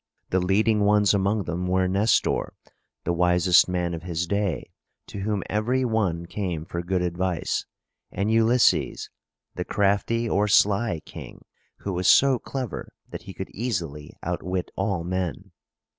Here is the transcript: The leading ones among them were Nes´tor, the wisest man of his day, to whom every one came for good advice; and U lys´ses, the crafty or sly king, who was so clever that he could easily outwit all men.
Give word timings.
The 0.31 0.39
leading 0.39 0.79
ones 0.79 1.13
among 1.13 1.43
them 1.43 1.67
were 1.67 1.87
Nes´tor, 1.87 2.53
the 3.03 3.13
wisest 3.13 3.69
man 3.69 3.93
of 3.93 4.01
his 4.01 4.25
day, 4.25 4.71
to 5.05 5.19
whom 5.19 5.43
every 5.47 5.85
one 5.85 6.25
came 6.25 6.65
for 6.65 6.81
good 6.81 7.03
advice; 7.03 7.67
and 8.11 8.31
U 8.31 8.43
lys´ses, 8.43 9.09
the 9.53 9.63
crafty 9.63 10.27
or 10.27 10.47
sly 10.47 11.01
king, 11.01 11.45
who 11.81 11.93
was 11.93 12.07
so 12.07 12.39
clever 12.39 12.93
that 13.11 13.21
he 13.21 13.33
could 13.35 13.51
easily 13.51 14.11
outwit 14.23 14.71
all 14.75 15.03
men. 15.03 15.51